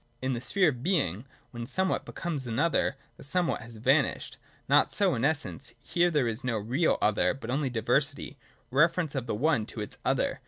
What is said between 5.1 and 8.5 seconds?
in Essence: here there is no real other, but only diversity,